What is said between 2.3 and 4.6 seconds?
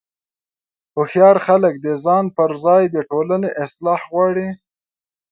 پر ځای د ټولنې اصلاح غواړي.